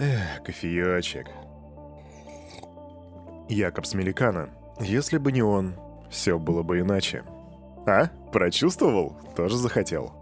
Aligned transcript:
Эх, 0.00 0.42
кофеечек. 0.44 1.26
Якоб 3.48 3.84
Смеликана. 3.86 4.50
Если 4.80 5.18
бы 5.18 5.32
не 5.32 5.42
он, 5.42 5.74
все 6.08 6.38
было 6.38 6.62
бы 6.62 6.78
иначе. 6.80 7.24
А? 7.86 8.06
Прочувствовал? 8.30 9.16
Тоже 9.34 9.56
захотел. 9.56 10.12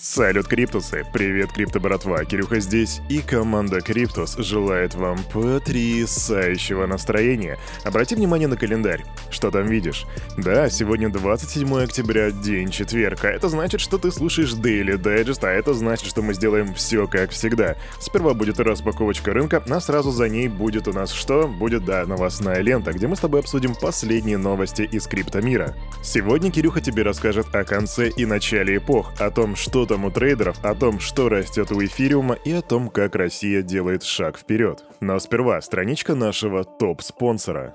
Салют, 0.00 0.46
Криптусы! 0.46 1.04
Привет, 1.12 1.50
Крипто 1.50 1.80
братва! 1.80 2.24
Кирюха 2.24 2.60
здесь, 2.60 3.00
и 3.08 3.18
команда 3.18 3.80
Криптус 3.80 4.36
желает 4.36 4.94
вам 4.94 5.18
потрясающего 5.32 6.86
настроения. 6.86 7.58
Обрати 7.82 8.14
внимание 8.14 8.46
на 8.46 8.56
календарь. 8.56 9.04
Что 9.28 9.50
там 9.50 9.66
видишь? 9.66 10.06
Да, 10.36 10.70
сегодня 10.70 11.08
27 11.08 11.82
октября, 11.82 12.30
день 12.30 12.70
четверг, 12.70 13.24
а 13.24 13.30
это 13.30 13.48
значит, 13.48 13.80
что 13.80 13.98
ты 13.98 14.12
слушаешь 14.12 14.52
Daily 14.52 14.96
Digest, 14.96 15.40
а 15.42 15.50
это 15.50 15.74
значит, 15.74 16.06
что 16.06 16.22
мы 16.22 16.32
сделаем 16.32 16.74
все 16.74 17.08
как 17.08 17.32
всегда. 17.32 17.74
Сперва 18.00 18.34
будет 18.34 18.60
распаковочка 18.60 19.32
рынка, 19.32 19.64
а 19.68 19.80
сразу 19.80 20.12
за 20.12 20.28
ней 20.28 20.46
будет 20.46 20.86
у 20.86 20.92
нас 20.92 21.10
что? 21.10 21.48
Будет, 21.48 21.84
да, 21.84 22.06
новостная 22.06 22.60
лента, 22.60 22.92
где 22.92 23.08
мы 23.08 23.16
с 23.16 23.20
тобой 23.20 23.40
обсудим 23.40 23.74
последние 23.74 24.38
новости 24.38 24.82
из 24.82 25.08
криптомира. 25.08 25.74
Сегодня 26.04 26.52
Кирюха 26.52 26.80
тебе 26.80 27.02
расскажет 27.02 27.52
о 27.52 27.64
конце 27.64 28.10
и 28.10 28.26
начале 28.26 28.76
эпох, 28.76 29.12
о 29.18 29.32
том, 29.32 29.56
что 29.56 29.87
там 29.88 30.04
у 30.04 30.10
трейдеров, 30.10 30.62
о 30.62 30.74
том, 30.74 31.00
что 31.00 31.28
растет 31.28 31.72
у 31.72 31.82
эфириума 31.82 32.34
и 32.44 32.52
о 32.52 32.62
том, 32.62 32.90
как 32.90 33.16
Россия 33.16 33.62
делает 33.62 34.02
шаг 34.02 34.38
вперед. 34.38 34.84
Но 35.00 35.18
сперва 35.18 35.60
страничка 35.62 36.14
нашего 36.14 36.62
топ-спонсора. 36.62 37.72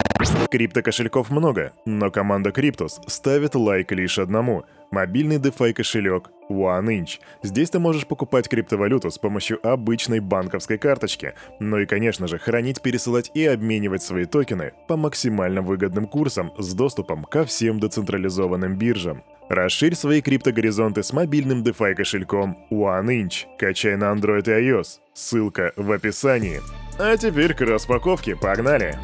Крипто-кошельков 0.51 1.31
много, 1.31 1.73
но 1.85 2.11
команда 2.11 2.51
Криптус 2.51 3.01
ставит 3.07 3.55
лайк 3.55 3.91
лишь 3.91 4.19
одному– 4.19 4.63
мобильный 4.91 5.37
DeFi 5.37 5.73
кошелек 5.73 6.29
OneInch. 6.49 7.19
Здесь 7.41 7.71
ты 7.71 7.79
можешь 7.79 8.05
покупать 8.05 8.47
криптовалюту 8.47 9.09
с 9.09 9.17
помощью 9.17 9.65
обычной 9.67 10.19
банковской 10.19 10.77
карточки, 10.77 11.33
ну 11.59 11.79
и, 11.79 11.87
конечно 11.87 12.27
же, 12.27 12.37
хранить, 12.37 12.81
пересылать 12.81 13.31
и 13.33 13.45
обменивать 13.45 14.03
свои 14.03 14.25
токены 14.25 14.73
по 14.87 14.95
максимально 14.95 15.63
выгодным 15.63 16.05
курсам 16.05 16.51
с 16.59 16.73
доступом 16.75 17.23
ко 17.23 17.43
всем 17.43 17.79
децентрализованным 17.79 18.77
биржам. 18.77 19.23
Расширь 19.49 19.95
свои 19.95 20.21
криптогоризонты 20.21 21.03
с 21.03 21.13
мобильным 21.13 21.63
DeFi 21.63 21.95
кошельком 21.95 22.57
OneInch. 22.71 23.45
Качай 23.59 23.95
на 23.95 24.13
Android 24.13 24.47
и 24.47 24.69
iOS. 24.69 24.99
Ссылка 25.13 25.73
в 25.75 25.91
описании. 25.91 26.61
А 26.97 27.17
теперь 27.17 27.53
к 27.53 27.61
распаковке, 27.61 28.35
погнали! 28.35 28.97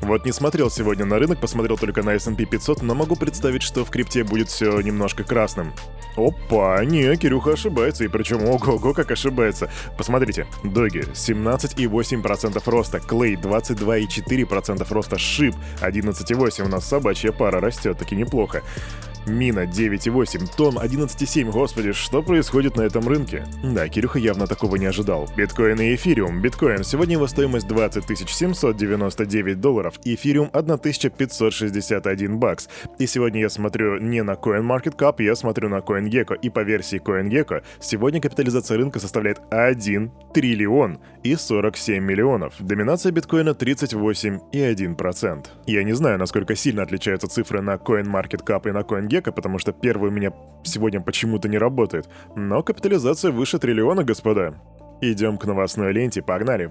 Вот 0.00 0.24
не 0.24 0.32
смотрел 0.32 0.70
сегодня 0.70 1.04
на 1.04 1.18
рынок, 1.18 1.38
посмотрел 1.40 1.76
только 1.76 2.02
на 2.02 2.14
S&P 2.14 2.46
500, 2.46 2.82
но 2.82 2.94
могу 2.94 3.14
представить, 3.14 3.62
что 3.62 3.84
в 3.84 3.90
крипте 3.90 4.24
будет 4.24 4.48
все 4.48 4.80
немножко 4.80 5.24
красным. 5.24 5.74
Опа, 6.16 6.82
не, 6.84 7.14
Кирюха 7.16 7.52
ошибается, 7.52 8.04
и 8.04 8.08
причем 8.08 8.48
ого-го 8.48 8.94
как 8.94 9.10
ошибается. 9.10 9.70
Посмотрите, 9.98 10.46
Доги 10.64 11.00
17,8% 11.00 12.62
роста, 12.64 13.00
Клей 13.00 13.36
22,4% 13.36 14.86
роста, 14.90 15.18
Шип 15.18 15.54
11,8%, 15.82 16.64
у 16.64 16.68
нас 16.68 16.86
собачья 16.86 17.30
пара 17.30 17.60
растет, 17.60 17.98
таки 17.98 18.16
неплохо. 18.16 18.62
Мина 19.26 19.64
9,8, 19.64 20.50
Том 20.56 20.78
11,7. 20.78 21.50
Господи, 21.50 21.92
что 21.92 22.22
происходит 22.22 22.76
на 22.76 22.82
этом 22.82 23.06
рынке? 23.08 23.44
Да, 23.62 23.88
Кирюха 23.88 24.18
явно 24.18 24.46
такого 24.46 24.76
не 24.76 24.86
ожидал. 24.86 25.28
Биткоин 25.36 25.80
и 25.80 25.94
эфириум. 25.94 26.40
Биткоин. 26.40 26.84
Сегодня 26.84 27.14
его 27.14 27.26
стоимость 27.26 27.66
20 27.68 28.04
799 28.28 29.60
долларов. 29.60 29.98
Эфириум 30.04 30.50
1561 30.52 32.38
бакс. 32.38 32.68
И 32.98 33.06
сегодня 33.06 33.40
я 33.40 33.48
смотрю 33.48 33.98
не 33.98 34.22
на 34.22 34.32
CoinMarketCap, 34.32 35.22
я 35.22 35.34
смотрю 35.34 35.68
на 35.68 35.78
CoinGecko. 35.78 36.36
И 36.40 36.50
по 36.50 36.60
версии 36.60 37.00
CoinGecko, 37.00 37.62
сегодня 37.80 38.20
капитализация 38.20 38.76
рынка 38.78 39.00
составляет 39.00 39.40
1 39.50 40.10
триллион 40.34 40.98
и 41.22 41.34
47 41.34 42.02
миллионов. 42.02 42.54
Доминация 42.60 43.12
биткоина 43.12 43.50
38,1%. 43.50 45.46
Я 45.66 45.84
не 45.84 45.92
знаю, 45.92 46.18
насколько 46.18 46.54
сильно 46.54 46.82
отличаются 46.82 47.28
цифры 47.28 47.60
на 47.60 47.74
CoinMarketCap 47.74 48.68
и 48.68 48.72
на 48.72 48.80
CoinGecko, 48.80 49.07
Гека, 49.08 49.32
потому 49.32 49.58
что 49.58 49.72
первый 49.72 50.10
у 50.10 50.12
меня 50.12 50.32
сегодня 50.62 51.00
почему-то 51.00 51.48
не 51.48 51.58
работает. 51.58 52.08
Но 52.36 52.62
капитализация 52.62 53.32
выше 53.32 53.58
триллиона, 53.58 54.04
господа. 54.04 54.54
Идем 55.00 55.38
к 55.38 55.44
новостной 55.44 55.92
ленте, 55.92 56.22
погнали. 56.22 56.70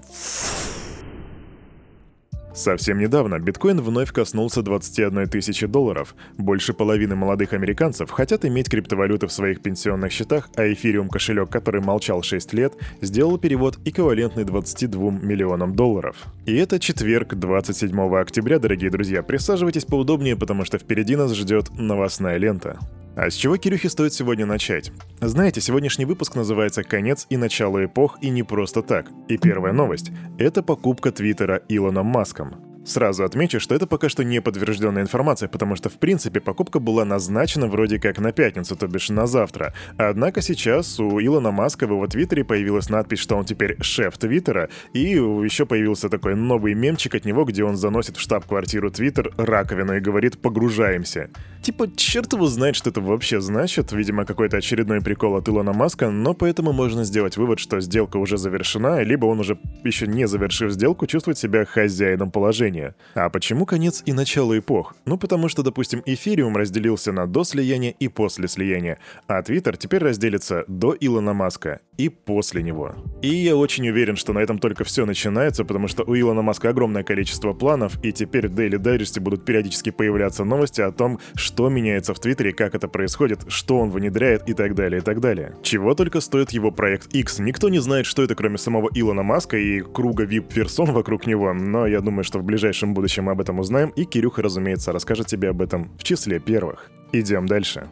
Совсем 2.58 2.98
недавно 2.98 3.38
биткоин 3.38 3.80
вновь 3.82 4.12
коснулся 4.12 4.64
21 4.64 5.30
тысячи 5.30 5.68
долларов. 5.68 6.16
Больше 6.40 6.74
половины 6.74 7.16
молодых 7.16 7.54
американцев 7.54 8.10
хотят 8.10 8.46
иметь 8.46 8.68
криптовалюты 8.68 9.28
в 9.28 9.32
своих 9.32 9.62
пенсионных 9.62 10.12
счетах, 10.12 10.50
а 10.56 10.64
эфириум 10.64 11.08
кошелек, 11.08 11.52
который 11.52 11.82
молчал 11.82 12.24
6 12.24 12.54
лет, 12.54 12.74
сделал 13.00 13.38
перевод 13.38 13.78
эквивалентный 13.86 14.44
22 14.44 15.12
миллионам 15.22 15.76
долларов. 15.76 16.26
И 16.48 16.56
это 16.56 16.80
четверг, 16.80 17.36
27 17.36 17.96
октября, 18.18 18.58
дорогие 18.58 18.90
друзья. 18.90 19.22
Присаживайтесь 19.22 19.86
поудобнее, 19.86 20.36
потому 20.36 20.66
что 20.66 20.80
впереди 20.80 21.16
нас 21.16 21.36
ждет 21.36 21.70
новостная 21.78 22.38
лента. 22.38 22.80
А 23.18 23.32
с 23.32 23.34
чего 23.34 23.58
Кирюхе 23.58 23.90
стоит 23.90 24.14
сегодня 24.14 24.46
начать? 24.46 24.92
Знаете, 25.20 25.60
сегодняшний 25.60 26.06
выпуск 26.06 26.36
называется 26.36 26.84
«Конец 26.84 27.26
и 27.32 27.38
начало 27.38 27.84
эпох» 27.84 28.20
и 28.22 28.30
не 28.30 28.44
просто 28.44 28.84
так. 28.84 29.08
И 29.28 29.40
первая 29.40 29.74
новость— 29.74 30.12
это 30.38 30.62
покупка 30.62 31.12
Твиттера 31.12 31.64
Илоном 31.68 32.06
Маском. 32.06 32.77
Сразу 32.88 33.26
отмечу, 33.26 33.60
что 33.60 33.76
это 33.76 33.86
пока 33.86 34.08
что 34.08 34.24
не 34.24 34.42
подтвержденная 34.42 35.02
информация, 35.02 35.50
потому 35.50 35.76
что 35.76 35.90
в 35.90 36.00
принципе 36.00 36.40
покупка 36.40 36.80
была 36.80 37.04
назначена 37.04 37.68
вроде 37.68 38.00
как 38.00 38.18
на 38.18 38.32
пятницу, 38.32 38.78
то 38.78 38.88
бишь 38.88 39.10
на 39.10 39.28
завтра. 39.28 39.74
Однако 39.98 40.42
сейчас 40.42 40.98
у 40.98 41.20
Илона 41.20 41.52
Маска 41.52 41.86
в 41.86 41.92
его 41.92 42.08
твиттере 42.08 42.46
появилась 42.46 42.90
надпись, 42.90 43.20
что 43.20 43.36
он 43.36 43.44
теперь 43.44 43.76
шеф 43.82 44.18
твиттера, 44.18 44.70
и 44.94 45.02
еще 45.02 45.66
появился 45.66 46.08
такой 46.08 46.36
новый 46.36 46.76
мемчик 46.76 47.14
от 47.16 47.26
него, 47.26 47.44
где 47.44 47.66
он 47.66 47.76
заносит 47.76 48.16
в 48.16 48.22
штаб-квартиру 48.22 48.90
твиттер 48.90 49.34
раковину 49.38 49.98
и 49.98 50.00
говорит 50.00 50.42
«погружаемся». 50.42 51.30
Типа, 51.62 51.90
черт 51.94 52.32
его 52.32 52.48
знает, 52.48 52.78
что 52.78 52.90
это 52.90 53.02
вообще 53.02 53.42
значит, 53.42 53.92
видимо, 53.92 54.24
какой-то 54.24 54.58
очередной 54.58 55.02
прикол 55.02 55.36
от 55.36 55.50
Илона 55.50 55.74
Маска, 55.74 56.10
но 56.10 56.34
поэтому 56.34 56.72
можно 56.72 57.04
сделать 57.04 57.36
вывод, 57.36 57.60
что 57.60 57.82
сделка 57.82 58.16
уже 58.16 58.38
завершена, 58.38 59.02
либо 59.02 59.26
он 59.26 59.42
уже, 59.42 59.60
еще 59.84 60.08
не 60.08 60.26
завершив 60.26 60.72
сделку, 60.72 61.06
чувствует 61.06 61.38
себя 61.38 61.66
хозяином 61.66 62.32
положения 62.32 62.77
слияния. 62.78 62.96
А 63.16 63.30
почему 63.30 63.66
конец 63.66 64.04
и 64.06 64.14
начало 64.14 64.58
эпох? 64.58 64.96
Ну 65.06 65.18
потому 65.18 65.50
что, 65.50 65.64
допустим, 65.64 66.02
эфириум 66.06 66.56
разделился 66.56 67.12
на 67.12 67.28
до 67.28 67.44
слияния 67.44 67.92
и 67.92 68.08
после 68.08 68.48
слияния, 68.48 69.00
а 69.28 69.42
Твиттер 69.42 69.78
теперь 69.78 70.04
разделится 70.04 70.64
до 70.68 70.96
Илона 71.00 71.34
Маска 71.34 71.80
и 71.98 72.10
после 72.10 72.64
него. 72.64 72.96
И 73.22 73.30
я 73.30 73.56
очень 73.56 73.90
уверен, 73.90 74.16
что 74.16 74.34
на 74.34 74.40
этом 74.40 74.60
только 74.60 74.84
все 74.84 75.06
начинается, 75.06 75.66
потому 75.66 75.88
что 75.88 76.04
у 76.04 76.16
Илона 76.16 76.42
Маска 76.42 76.70
огромное 76.70 77.04
количество 77.04 77.54
планов, 77.54 77.98
и 78.04 78.12
теперь 78.12 78.48
в 78.48 78.54
Daily 78.54 78.78
Digest 78.78 79.20
будут 79.20 79.46
периодически 79.46 79.92
появляться 79.92 80.44
новости 80.44 80.82
о 80.82 80.92
том, 80.92 81.20
что 81.36 81.70
меняется 81.70 82.14
в 82.14 82.20
Твиттере, 82.20 82.54
как 82.54 82.76
это 82.76 82.88
происходит, 82.88 83.42
что 83.48 83.80
он 83.80 83.90
внедряет 83.90 84.48
и 84.50 84.54
так 84.54 84.76
далее, 84.76 85.00
и 85.00 85.04
так 85.04 85.20
далее. 85.20 85.56
Чего 85.64 85.96
только 85.96 86.22
стоит 86.22 86.52
его 86.52 86.72
проект 86.72 87.14
X. 87.16 87.40
Никто 87.40 87.70
не 87.70 87.80
знает, 87.80 88.06
что 88.06 88.24
это, 88.24 88.36
кроме 88.36 88.58
самого 88.58 88.90
Илона 88.94 89.24
Маска 89.24 89.58
и 89.58 89.82
круга 89.82 90.26
VIP-персон 90.26 90.92
вокруг 90.92 91.26
него, 91.26 91.54
но 91.54 91.88
я 91.88 92.02
думаю, 92.02 92.24
что 92.24 92.40
в 92.40 92.44
ближайшее 92.44 92.67
ближайшем 92.68 92.94
будущем 92.94 93.24
мы 93.24 93.32
об 93.32 93.40
этом 93.40 93.60
узнаем, 93.60 93.90
и 93.92 94.04
Кирюха, 94.04 94.42
разумеется, 94.42 94.92
расскажет 94.92 95.28
тебе 95.28 95.50
об 95.50 95.62
этом 95.62 95.90
в 95.98 96.04
числе 96.04 96.40
первых. 96.40 96.92
Идем 97.14 97.46
дальше. 97.46 97.88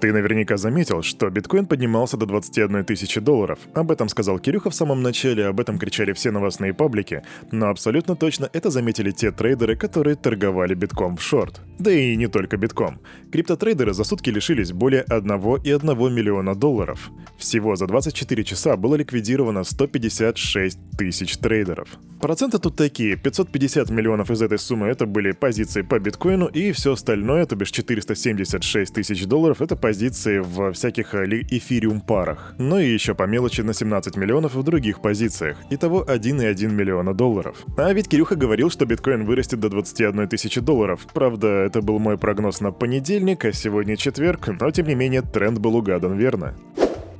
Ты 0.00 0.14
наверняка 0.14 0.56
заметил, 0.56 1.02
что 1.02 1.28
биткоин 1.28 1.66
поднимался 1.66 2.16
до 2.16 2.24
21 2.24 2.86
тысячи 2.86 3.20
долларов. 3.20 3.58
Об 3.74 3.90
этом 3.90 4.08
сказал 4.08 4.38
Кирюха 4.38 4.70
в 4.70 4.74
самом 4.74 5.02
начале, 5.02 5.44
об 5.44 5.60
этом 5.60 5.78
кричали 5.78 6.14
все 6.14 6.30
новостные 6.30 6.72
паблики, 6.72 7.22
но 7.52 7.68
абсолютно 7.68 8.16
точно 8.16 8.48
это 8.54 8.70
заметили 8.70 9.10
те 9.10 9.30
трейдеры, 9.30 9.76
которые 9.76 10.16
торговали 10.16 10.72
битком 10.72 11.18
в 11.18 11.22
шорт. 11.22 11.60
Да 11.78 11.90
и 11.90 12.16
не 12.16 12.28
только 12.28 12.56
битком. 12.56 12.98
Криптотрейдеры 13.30 13.92
за 13.92 14.04
сутки 14.04 14.30
лишились 14.30 14.72
более 14.72 15.04
1,1 15.04 16.10
миллиона 16.10 16.54
долларов. 16.54 17.10
Всего 17.36 17.76
за 17.76 17.86
24 17.86 18.44
часа 18.44 18.76
было 18.78 18.94
ликвидировано 18.94 19.64
156 19.64 20.78
тысяч 20.96 21.36
трейдеров. 21.36 21.88
Проценты 22.20 22.58
тут 22.58 22.76
такие, 22.76 23.16
550 23.16 23.88
миллионов 23.88 24.30
из 24.30 24.42
этой 24.42 24.58
суммы 24.58 24.88
это 24.88 25.06
были 25.06 25.32
позиции 25.32 25.80
по 25.80 25.98
биткоину, 25.98 26.46
и 26.46 26.72
все 26.72 26.92
остальное, 26.92 27.46
то 27.46 27.56
бишь 27.56 27.70
476 27.70 28.92
тысяч 28.92 29.24
долларов, 29.24 29.62
это 29.62 29.76
позиции 29.76 29.89
позиции 29.90 30.38
в 30.38 30.72
всяких 30.72 31.14
э, 31.14 31.26
эфириум 31.50 32.00
парах. 32.00 32.54
Ну 32.58 32.78
и 32.78 32.94
еще 32.94 33.12
по 33.14 33.24
мелочи 33.24 33.62
на 33.62 33.74
17 33.74 34.16
миллионов 34.16 34.54
в 34.54 34.62
других 34.62 35.02
позициях. 35.02 35.56
Итого 35.70 36.04
1,1 36.04 36.68
миллиона 36.68 37.12
долларов. 37.12 37.56
А 37.76 37.92
ведь 37.92 38.08
Кирюха 38.08 38.36
говорил, 38.36 38.70
что 38.70 38.86
биткоин 38.86 39.24
вырастет 39.24 39.58
до 39.58 39.68
21 39.68 40.28
тысячи 40.28 40.60
долларов. 40.60 41.08
Правда, 41.12 41.48
это 41.48 41.82
был 41.82 41.98
мой 41.98 42.18
прогноз 42.18 42.60
на 42.60 42.70
понедельник, 42.70 43.44
а 43.44 43.52
сегодня 43.52 43.96
четверг, 43.96 44.48
но 44.60 44.70
тем 44.70 44.86
не 44.86 44.94
менее 44.94 45.22
тренд 45.22 45.58
был 45.58 45.74
угадан 45.74 46.16
верно. 46.16 46.54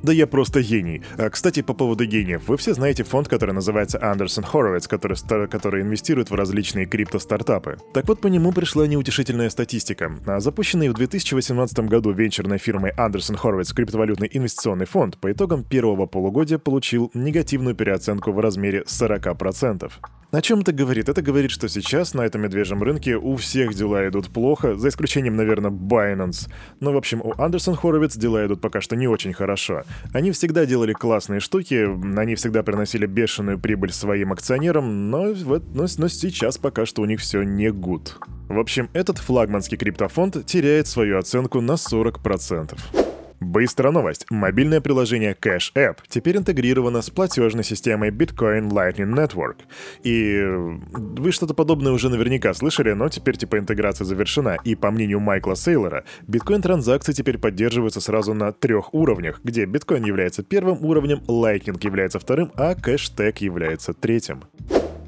Да 0.03 0.13
я 0.13 0.27
просто 0.27 0.63
гений. 0.63 1.03
А, 1.19 1.29
кстати, 1.29 1.63
по 1.63 1.75
поводу 1.75 2.07
гениев. 2.07 2.49
Вы 2.49 2.57
все 2.57 2.75
знаете 2.75 3.05
фонд, 3.05 3.29
который 3.29 3.53
называется 3.53 3.99
Anderson 3.99 4.45
Horowitz, 4.51 4.89
который, 4.89 5.49
который 5.49 5.83
инвестирует 5.83 6.31
в 6.31 6.35
различные 6.35 6.87
крипто-стартапы. 6.87 7.79
Так 7.93 8.09
вот, 8.09 8.21
по 8.21 8.29
нему 8.29 8.53
пришла 8.53 8.87
неутешительная 8.87 9.51
статистика. 9.51 10.13
А 10.27 10.41
запущенный 10.41 10.89
в 10.89 10.95
2018 10.95 11.81
году 11.81 12.13
венчурной 12.13 12.59
фирмой 12.59 12.93
Anderson 12.93 13.39
Horowitz 13.41 13.75
криптовалютный 13.75 14.31
инвестиционный 14.33 14.87
фонд 14.87 15.19
по 15.19 15.31
итогам 15.31 15.65
первого 15.65 16.07
полугодия 16.07 16.59
получил 16.59 17.11
негативную 17.15 17.75
переоценку 17.75 18.33
в 18.33 18.41
размере 18.41 18.85
40%. 18.87 19.91
О 20.33 20.41
чем 20.43 20.61
это 20.61 20.73
говорит? 20.73 21.09
Это 21.09 21.23
говорит, 21.23 21.51
что 21.51 21.69
сейчас 21.69 22.15
на 22.15 22.21
этом 22.21 22.43
медвежьем 22.43 22.81
рынке 22.85 23.17
у 23.17 23.35
всех 23.35 23.75
дела 23.75 24.09
идут 24.09 24.29
плохо, 24.29 24.77
за 24.77 24.89
исключением, 24.89 25.35
наверное, 25.35 25.73
Binance. 25.73 26.49
Но, 26.79 26.93
в 26.93 26.97
общем, 26.97 27.21
у 27.21 27.35
Андерсон 27.37 27.75
Хоровиц 27.75 28.17
дела 28.17 28.47
идут 28.47 28.61
пока 28.61 28.81
что 28.81 28.95
не 28.95 29.09
очень 29.09 29.33
хорошо. 29.33 29.83
Они 30.13 30.31
всегда 30.31 30.67
делали 30.67 30.93
классные 30.93 31.41
штуки, 31.41 31.89
они 32.17 32.37
всегда 32.37 32.63
приносили 32.63 33.07
бешеную 33.07 33.59
прибыль 33.59 33.93
своим 33.93 34.33
акционерам, 34.33 35.11
но, 35.11 35.33
вот, 35.33 35.65
но, 35.75 35.87
но 35.99 36.09
сейчас 36.09 36.59
пока 36.59 36.87
что 36.87 37.03
у 37.03 37.07
них 37.07 37.19
все 37.19 37.43
не 37.43 37.73
гуд. 37.73 38.17
В 38.49 38.59
общем, 38.61 38.89
этот 38.93 39.19
флагманский 39.19 39.79
криптофонд 39.79 40.47
теряет 40.47 40.87
свою 40.87 41.19
оценку 41.19 41.61
на 41.61 41.73
40%. 41.73 43.10
Быстрая 43.41 43.91
новость. 43.91 44.27
Мобильное 44.29 44.83
приложение 44.83 45.35
Cash 45.35 45.73
App 45.75 45.97
теперь 46.09 46.37
интегрировано 46.37 47.01
с 47.01 47.09
платежной 47.09 47.65
системой 47.65 48.11
Bitcoin 48.11 48.69
Lightning 48.69 49.15
Network. 49.15 49.57
И 50.03 50.45
вы 50.93 51.33
что-то 51.33 51.55
подобное 51.55 51.93
уже 51.93 52.11
наверняка 52.11 52.53
слышали, 52.53 52.93
но 52.93 53.09
теперь 53.09 53.39
типа 53.39 53.59
интеграция 53.59 54.05
завершена. 54.05 54.59
И 54.65 54.75
по 54.75 54.91
мнению 54.91 55.21
Майкла 55.21 55.57
Сейлора, 55.57 56.05
биткоин-транзакции 56.27 57.13
теперь 57.13 57.39
поддерживаются 57.39 58.03
сразу 58.03 58.35
на 58.35 58.53
трех 58.53 58.93
уровнях, 58.93 59.41
где 59.43 59.65
биткоин 59.65 60.05
является 60.05 60.43
первым 60.43 60.85
уровнем, 60.85 61.23
Lightning 61.27 61.83
является 61.83 62.19
вторым, 62.19 62.53
а 62.57 62.75
кэштег 62.75 63.39
является 63.39 63.95
третьим. 63.95 64.45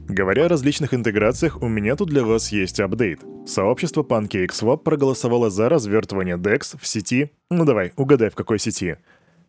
Говоря 0.08 0.46
о 0.46 0.48
различных 0.48 0.94
интеграциях, 0.94 1.62
у 1.62 1.68
меня 1.68 1.96
тут 1.96 2.08
для 2.08 2.24
вас 2.24 2.52
есть 2.52 2.80
апдейт. 2.80 3.20
Сообщество 3.46 4.02
PancakeSwap 4.02 4.78
проголосовало 4.78 5.48
за 5.48 5.68
развертывание 5.68 6.36
DEX 6.36 6.76
в 6.78 6.86
сети... 6.86 7.30
Ну 7.50 7.64
давай, 7.64 7.92
угадай, 7.96 8.28
в 8.30 8.34
какой 8.34 8.58
сети. 8.58 8.96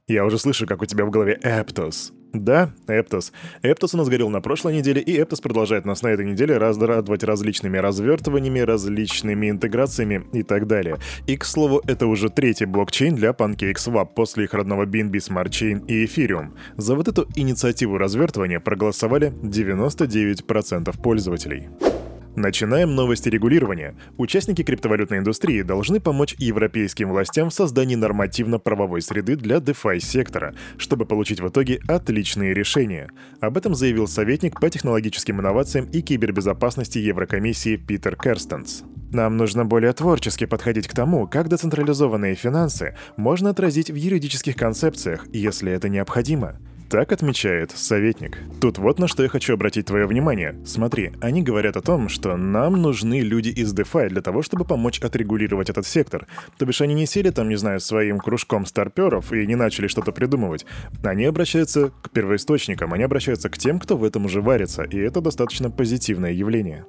Я 0.08 0.26
уже 0.26 0.38
слышу, 0.38 0.68
как 0.68 0.82
у 0.82 0.86
тебя 0.86 1.06
в 1.06 1.12
голове 1.12 1.40
Aptos. 1.44 2.12
Да, 2.34 2.72
Эптос. 2.88 3.32
Эптос 3.62 3.94
у 3.94 3.98
нас 3.98 4.10
горел 4.10 4.30
на 4.30 4.42
прошлой 4.42 4.76
неделе, 4.76 5.02
и 5.02 5.22
Эптос 5.22 5.40
продолжает 5.40 5.86
нас 5.86 6.02
на 6.02 6.08
этой 6.08 6.26
неделе 6.26 6.58
радовать 6.58 7.24
различными 7.24 7.78
развертываниями, 7.78 8.60
различными 8.60 9.50
интеграциями 9.50 10.26
и 10.34 10.44
так 10.44 10.68
далее. 10.68 10.98
И, 11.28 11.38
к 11.38 11.46
слову, 11.46 11.82
это 11.88 12.08
уже 12.08 12.30
третий 12.30 12.66
блокчейн 12.66 13.16
для 13.16 13.30
PancakeSwap 13.30 14.10
после 14.16 14.46
их 14.46 14.54
родного 14.54 14.86
BNB 14.86 15.12
Smart 15.12 15.50
Chain 15.50 15.86
и 15.86 16.06
Ethereum. 16.06 16.50
За 16.76 16.96
вот 16.96 17.08
эту 17.08 17.28
инициативу 17.36 17.98
развертывания 17.98 18.60
проголосовали 18.60 19.32
99% 19.44 21.02
пользователей. 21.02 21.70
Начинаем 22.36 22.96
новости 22.96 23.30
регулирования. 23.30 23.96
Участники 24.18 24.64
криптовалютной 24.64 25.20
индустрии 25.20 25.62
должны 25.62 26.00
помочь 26.00 26.36
европейским 26.40 27.10
властям 27.10 27.52
в 27.52 27.54
создании 27.54 27.96
нормативно-правовой 27.96 29.04
среды 29.04 29.36
для 29.36 29.58
DeFi 29.58 30.00
сектора, 30.00 30.56
чтобы 30.78 31.06
получить 31.06 31.42
в 31.42 31.48
итоге 31.48 31.80
отличные 31.88 32.56
решения. 32.56 33.10
Об 33.40 33.58
этом 33.58 33.76
заявил 33.76 34.08
советник 34.08 34.60
по 34.60 34.68
технологическим 34.70 35.42
инновациям 35.42 35.86
и 35.86 36.02
кибербезопасности 36.02 36.98
Еврокомиссии 36.98 37.76
Питер 37.76 38.16
Керстенс. 38.16 38.84
Нам 39.12 39.38
нужно 39.38 39.64
более 39.64 39.94
творчески 39.94 40.46
подходить 40.46 40.88
к 40.88 40.96
тому, 40.96 41.28
как 41.28 41.48
децентрализованные 41.48 42.34
финансы 42.34 42.98
можно 43.16 43.52
отразить 43.52 43.92
в 43.92 43.96
юридических 43.96 44.56
концепциях, 44.56 45.28
если 45.32 45.72
это 45.72 45.88
необходимо. 45.88 46.58
Так 46.94 47.12
отмечает 47.12 47.72
советник. 47.72 48.38
Тут 48.62 48.78
вот 48.78 49.00
на 49.00 49.08
что 49.08 49.24
я 49.24 49.30
хочу 49.30 49.56
обратить 49.56 49.88
твое 49.88 50.06
внимание. 50.06 50.56
Смотри, 50.64 51.14
они 51.22 51.42
говорят 51.42 51.76
о 51.76 51.82
том, 51.82 52.08
что 52.08 52.38
нам 52.38 52.80
нужны 52.80 53.22
люди 53.22 53.50
из 53.50 53.74
DeFi 53.74 54.10
для 54.10 54.22
того, 54.22 54.44
чтобы 54.44 54.64
помочь 54.64 55.00
отрегулировать 55.00 55.72
этот 55.72 55.88
сектор. 55.88 56.28
То 56.60 56.68
бишь 56.68 56.82
они 56.82 56.94
не 56.94 57.08
сели 57.08 57.32
там, 57.32 57.50
не 57.50 57.56
знаю, 57.56 57.80
своим 57.80 58.20
кружком 58.20 58.68
старперов 58.68 59.34
и 59.34 59.48
не 59.48 59.56
начали 59.56 59.88
что-то 59.88 60.12
придумывать. 60.12 60.68
Они 61.04 61.26
обращаются 61.26 61.92
к 62.04 62.12
первоисточникам, 62.12 62.94
они 62.94 63.02
обращаются 63.02 63.50
к 63.50 63.58
тем, 63.58 63.80
кто 63.80 63.98
в 63.98 64.04
этом 64.04 64.26
уже 64.26 64.42
варится, 64.42 64.84
и 64.84 65.00
это 65.00 65.20
достаточно 65.20 65.72
позитивное 65.72 66.32
явление. 66.32 66.86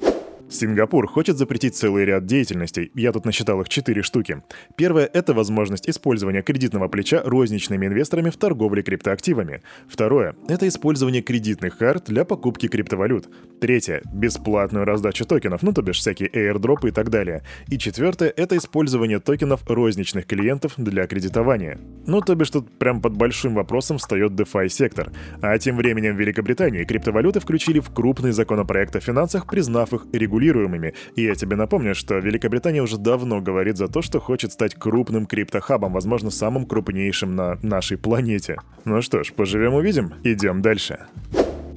Сингапур 0.51 1.09
хочет 1.09 1.39
запретить 1.39 1.75
целый 1.75 2.05
ряд 2.05 2.27
деятельностей, 2.27 2.91
я 2.95 3.13
тут 3.13 3.25
насчитал 3.25 3.61
их 3.61 3.69
четыре 3.69 4.03
штуки. 4.03 4.43
Первое— 4.77 5.09
это 5.13 5.35
возможность 5.35 5.89
использования 5.89 6.43
кредитного 6.43 6.89
плеча 6.89 7.23
розничными 7.25 7.87
инвесторами 7.87 8.31
в 8.31 8.37
торговле 8.37 8.83
криптоактивами. 8.83 9.63
Второе— 9.89 10.37
это 10.49 10.69
использование 10.69 11.23
кредитных 11.23 11.79
карт 11.79 12.05
для 12.07 12.25
покупки 12.25 12.69
криптовалют. 12.69 13.29
Третье— 13.61 14.03
бесплатную 14.15 14.85
раздачу 14.85 15.25
токенов, 15.25 15.63
ну 15.63 15.73
то 15.73 15.83
бишь 15.83 15.99
всякие 15.99 16.29
airdropы 16.29 16.89
и 16.89 16.93
так 16.93 17.11
далее. 17.11 17.43
И 17.69 17.79
четвертое— 17.79 18.33
это 18.37 18.57
использование 18.57 19.21
токенов 19.21 19.69
розничных 19.69 20.27
клиентов 20.27 20.75
для 20.77 21.07
кредитования. 21.07 21.81
Ну 22.07 22.21
то 22.21 22.35
бишь 22.35 22.51
тут 22.51 22.71
прям 22.79 23.01
под 23.01 23.17
большим 23.17 23.55
вопросом 23.55 23.99
встает 23.99 24.33
DeFi 24.33 24.69
сектор. 24.69 25.11
А 25.41 25.59
тем 25.59 25.77
временем 25.77 26.17
в 26.17 26.21
Великобритании 26.21 26.85
криптовалюты 26.85 27.41
включили 27.41 27.81
в 27.81 27.91
крупный 27.91 28.33
законопроект 28.33 28.95
о 28.95 29.01
финансах, 29.01 29.47
признав 29.47 29.93
их 29.93 30.07
регулярными 30.13 30.34
регулируемыми. 30.35 30.95
И 31.17 31.23
я 31.23 31.35
тебе 31.35 31.57
напомню, 31.57 31.95
что 31.95 32.19
Великобритания 32.19 32.83
уже 32.83 32.99
давно 32.99 33.41
говорит 33.41 33.77
за 33.77 33.89
то, 33.89 34.03
что 34.03 34.21
хочет 34.21 34.53
стать 34.53 34.75
крупным 34.75 35.27
криптохабом, 35.27 35.93
возможно, 35.93 36.31
самым 36.31 36.67
крупнейшим 36.67 37.35
на 37.35 37.59
нашей 37.63 37.97
планете. 37.97 38.57
Ну 38.85 39.03
что 39.03 39.23
ж, 39.23 39.33
поживем-увидим. 39.33 40.13
Идем 40.25 40.63
дальше. 40.63 40.99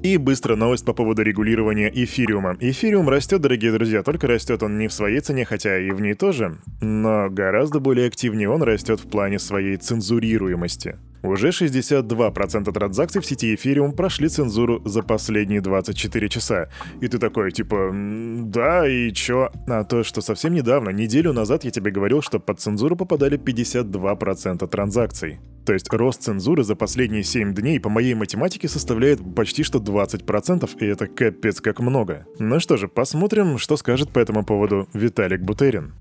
И 0.04 0.18
быстро 0.18 0.56
новость 0.56 0.86
по 0.86 0.94
поводу 0.94 1.24
регулирования 1.24 1.92
эфириума. 1.94 2.56
Эфириум 2.60 3.10
растет, 3.10 3.42
дорогие 3.42 3.72
друзья, 3.72 4.04
только 4.04 4.28
растет 4.28 4.62
он 4.62 4.78
не 4.78 4.88
в 4.88 4.94
своей 4.94 5.20
цене, 5.22 5.44
хотя 5.44 5.80
и 5.80 5.92
в 5.92 6.02
ней 6.02 6.14
тоже, 6.14 6.58
но 6.82 7.30
гораздо 7.30 7.80
более 7.80 8.08
активнее 8.08 8.50
он 8.50 8.62
растет 8.62 9.00
в 9.00 9.10
плане 9.10 9.40
своей 9.40 9.76
цензурируемости. 9.78 10.98
Уже 11.24 11.50
62% 11.50 12.72
транзакций 12.72 13.22
в 13.22 13.26
сети 13.26 13.54
Ethereum 13.54 13.94
прошли 13.94 14.28
цензуру 14.28 14.82
за 14.86 15.04
последние 15.04 15.62
24 15.62 16.30
часа. 16.30 16.70
И 17.02 17.08
ты 17.08 17.18
такой, 17.18 17.52
типа, 17.52 17.92
да, 17.94 18.88
и 18.88 19.12
чё? 19.12 19.50
А 19.68 19.84
то, 19.84 20.04
что 20.04 20.22
совсем 20.22 20.54
недавно, 20.54 20.90
неделю 20.90 21.34
назад 21.34 21.64
я 21.64 21.72
тебе 21.72 21.92
говорил, 21.92 22.22
что 22.22 22.40
под 22.40 22.60
цензуру 22.60 22.96
попадали 22.96 23.38
52% 23.38 24.68
транзакций. 24.68 25.40
То 25.66 25.74
есть 25.74 25.92
рост 25.92 26.22
цензуры 26.22 26.64
за 26.64 26.76
последние 26.76 27.24
7 27.24 27.54
дней 27.54 27.80
по 27.80 27.90
моей 27.90 28.14
математике 28.14 28.70
составляет 28.70 29.20
почти 29.36 29.64
что 29.64 29.80
20%, 29.80 30.70
и 30.80 30.86
это 30.86 31.08
капец 31.08 31.60
как 31.60 31.80
много. 31.80 32.26
Ну 32.40 32.60
что 32.62 32.78
же, 32.78 32.88
посмотрим, 32.88 33.58
что 33.58 33.76
скажет 33.76 34.10
по 34.12 34.20
этому 34.20 34.46
поводу 34.46 34.88
Виталик 34.94 35.42
Бутерин. 35.42 35.94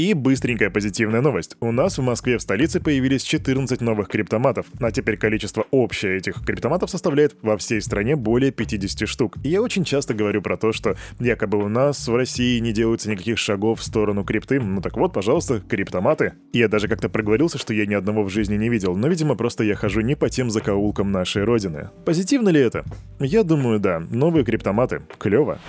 И 0.00 0.14
быстренькая 0.14 0.70
позитивная 0.70 1.20
новость. 1.20 1.58
У 1.60 1.72
нас 1.72 1.98
в 1.98 2.00
Москве 2.00 2.38
в 2.38 2.40
столице 2.40 2.80
появились 2.80 3.22
14 3.22 3.82
новых 3.82 4.08
криптоматов, 4.08 4.64
а 4.80 4.90
теперь 4.92 5.18
количество 5.18 5.66
общее 5.70 6.16
этих 6.16 6.42
криптоматов 6.42 6.88
составляет 6.88 7.36
во 7.42 7.58
всей 7.58 7.82
стране 7.82 8.16
более 8.16 8.50
50 8.50 9.06
штук. 9.06 9.36
И 9.44 9.50
я 9.50 9.60
очень 9.60 9.84
часто 9.84 10.14
говорю 10.14 10.40
про 10.40 10.56
то, 10.56 10.72
что 10.72 10.96
якобы 11.18 11.58
у 11.62 11.68
нас 11.68 12.08
в 12.08 12.16
России 12.16 12.60
не 12.60 12.72
делается 12.72 13.10
никаких 13.10 13.36
шагов 13.36 13.80
в 13.80 13.82
сторону 13.82 14.24
крипты. 14.24 14.58
Ну 14.58 14.80
так 14.80 14.96
вот, 14.96 15.12
пожалуйста, 15.12 15.60
криптоматы. 15.60 16.32
Я 16.54 16.68
даже 16.68 16.88
как-то 16.88 17.10
проговорился, 17.10 17.58
что 17.58 17.74
я 17.74 17.84
ни 17.84 17.92
одного 17.92 18.22
в 18.22 18.30
жизни 18.30 18.56
не 18.56 18.70
видел, 18.70 18.96
но, 18.96 19.06
видимо, 19.06 19.34
просто 19.34 19.64
я 19.64 19.74
хожу 19.74 20.00
не 20.00 20.14
по 20.14 20.30
тем 20.30 20.48
закоулкам 20.48 21.12
нашей 21.12 21.44
родины. 21.44 21.90
Позитивно 22.06 22.48
ли 22.48 22.60
это? 22.62 22.86
Я 23.18 23.42
думаю, 23.42 23.78
да. 23.78 24.02
Новые 24.10 24.46
криптоматы. 24.46 25.02
Клево. 25.18 25.60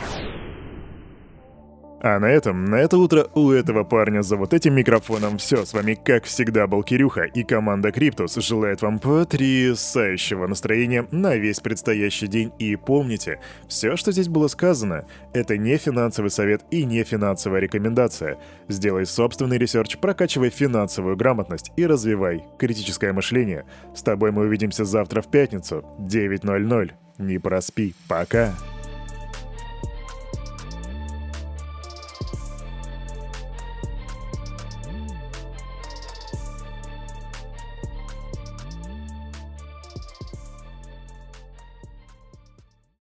А 2.04 2.20
на 2.20 2.26
этом, 2.26 2.66
на 2.66 2.76
это 2.76 2.98
утро 2.98 3.28
у 3.36 3.52
этого 3.52 3.84
парня 3.84 4.24
за 4.24 4.36
вот 4.36 4.56
этим 4.56 4.74
микрофоном 4.74 5.38
все. 5.38 5.66
С 5.66 5.74
вами, 5.74 5.94
как 5.94 6.24
всегда, 6.24 6.66
был 6.66 6.82
Кирюха, 6.82 7.26
и 7.26 7.44
команда 7.44 7.92
Криптус 7.92 8.36
желает 8.36 8.82
вам 8.82 8.98
потрясающего 8.98 10.48
настроения 10.48 11.06
на 11.12 11.36
весь 11.36 11.60
предстоящий 11.60 12.26
день. 12.26 12.52
И 12.58 12.76
помните, 12.76 13.40
все, 13.68 13.96
что 13.98 14.12
здесь 14.12 14.30
было 14.30 14.48
сказано, 14.48 15.06
это 15.34 15.58
не 15.58 15.78
финансовый 15.78 16.30
совет 16.30 16.64
и 16.72 16.86
не 16.86 17.04
финансовая 17.04 17.60
рекомендация. 17.60 18.40
Сделай 18.68 19.06
собственный 19.06 19.60
research, 19.60 19.98
прокачивай 19.98 20.50
финансовую 20.50 21.16
грамотность 21.16 21.72
и 21.78 21.86
развивай 21.86 22.44
критическое 22.58 23.14
мышление. 23.14 23.66
С 23.94 24.02
тобой 24.02 24.32
мы 24.32 24.44
увидимся 24.44 24.86
завтра 24.86 25.22
в 25.22 25.30
пятницу, 25.30 25.86
9.00. 26.00 26.92
Не 27.20 27.38
проспи. 27.38 27.94
Пока. 28.08 28.56